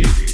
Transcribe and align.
Music. 0.00 0.29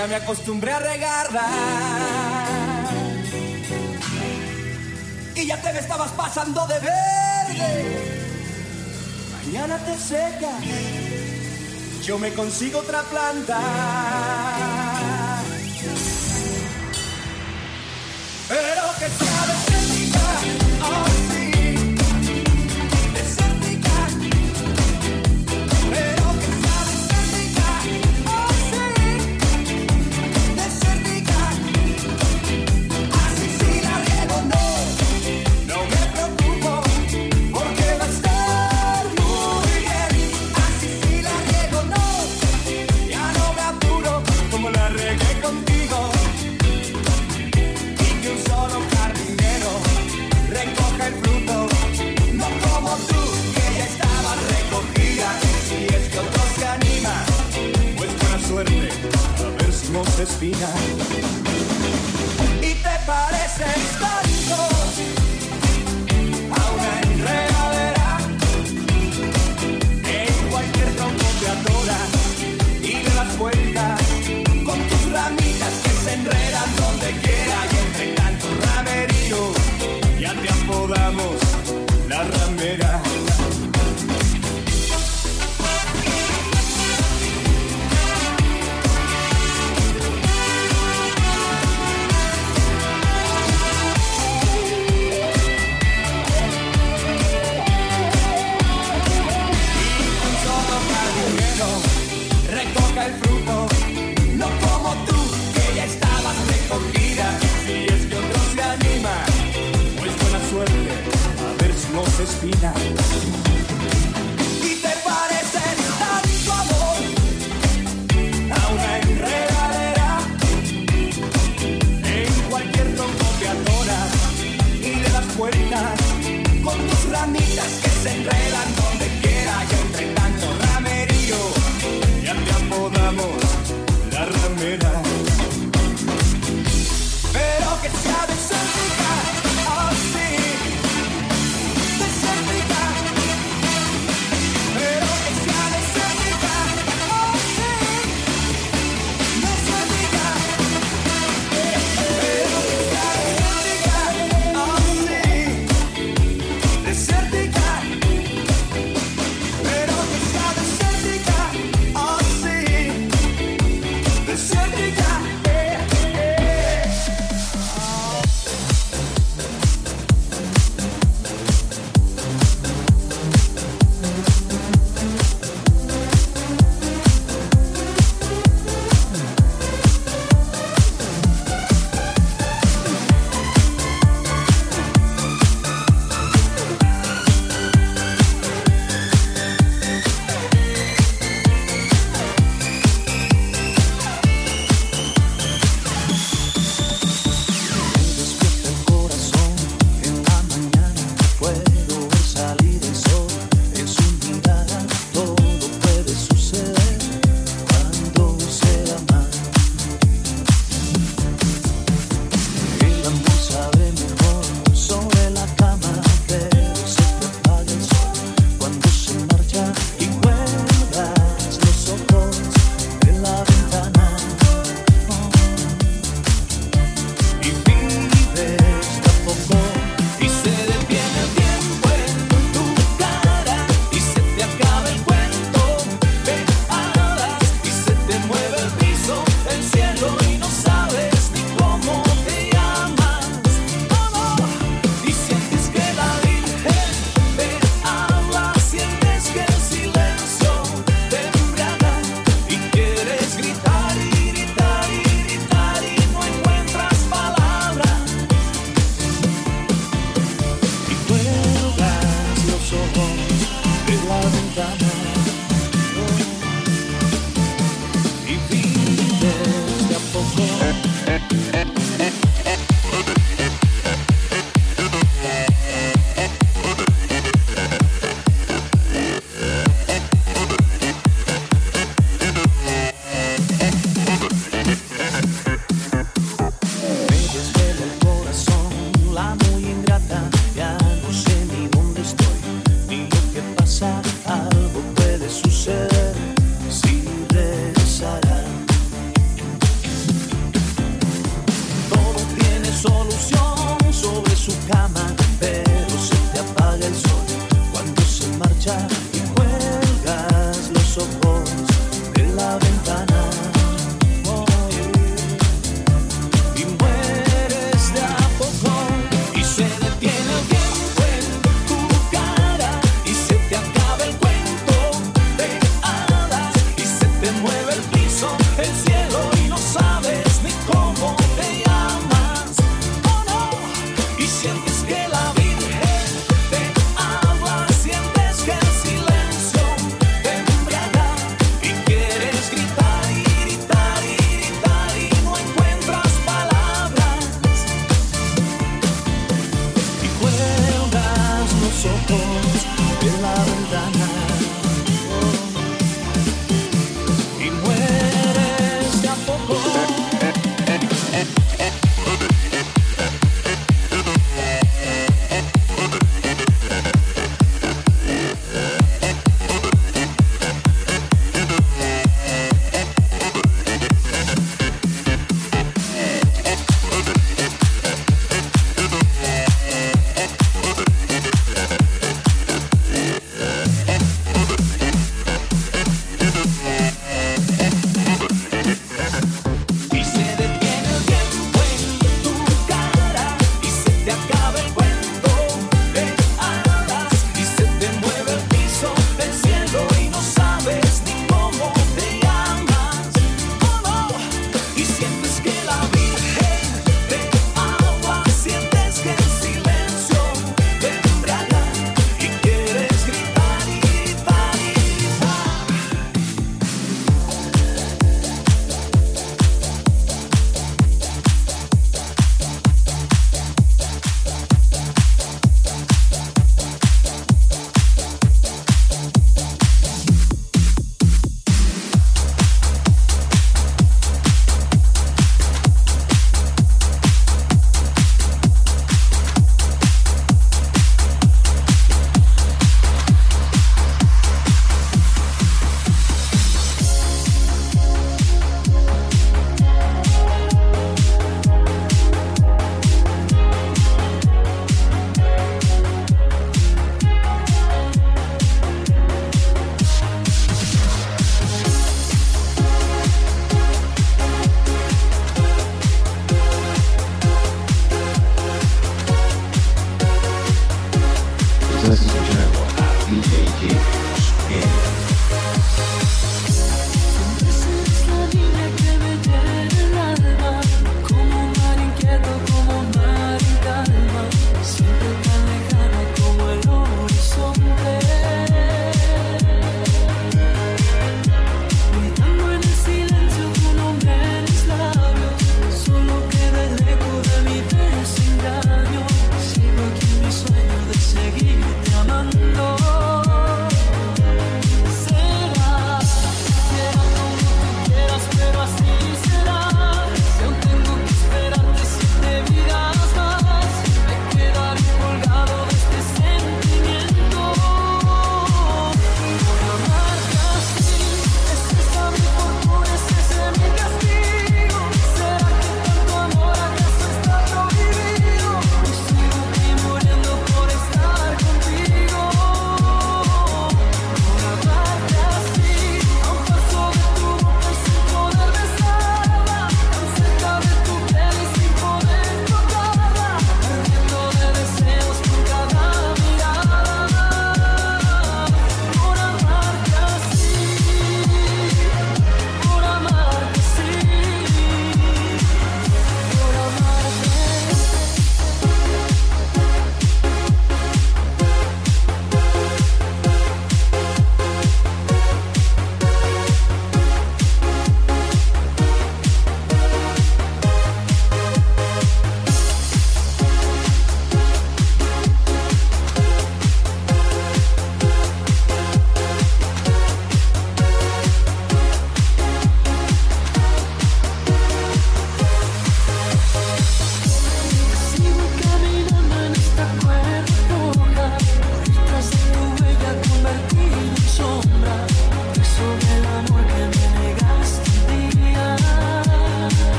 ya 0.00 0.06
me 0.06 0.14
acostumbré 0.14 0.72
a 0.72 0.78
regarla. 0.78 1.46
Y 5.34 5.46
ya 5.46 5.60
te 5.60 5.72
me 5.74 5.78
estabas 5.78 6.10
pasando 6.12 6.66
de 6.66 6.78
verde. 6.78 7.84
Mañana 9.44 9.76
te 9.84 9.98
secas, 9.98 10.64
yo 12.02 12.18
me 12.18 12.32
consigo 12.32 12.78
otra 12.78 13.02
planta. 13.02 13.60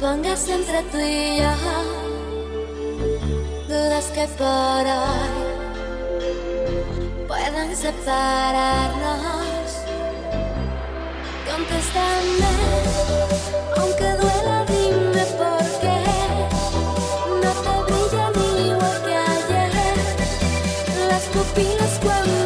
Pongas 0.00 0.48
entre 0.48 0.82
tú 0.92 0.98
y 0.98 1.38
yo 1.38 1.50
dudas 3.68 4.06
que 4.14 4.26
por 4.38 4.86
hoy 4.86 5.48
puedan 7.26 7.74
separarnos. 7.76 9.18
Contéstame, 11.50 12.52
aunque 13.76 14.08
duela, 14.20 14.64
dime 14.68 15.24
por 15.40 15.64
qué 15.80 15.98
no 17.42 17.50
te 17.64 17.74
brillan 17.86 18.34
igual 18.66 18.98
que 19.04 19.14
ayer 19.16 19.72
las 21.10 21.24
pupilas 21.34 21.94
cuando 22.02 22.37